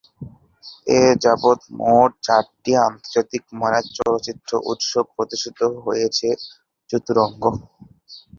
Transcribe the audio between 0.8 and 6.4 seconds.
এযাবৎ মোট চারটি আন্তর্জাতিক মানের চলচ্চিত্র উৎসবে প্রদর্শিত হয়েছে